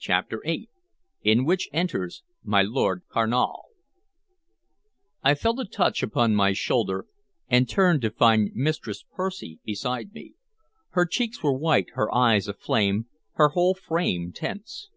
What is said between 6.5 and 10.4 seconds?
shoulder, and turned to find Mistress Percy beside me.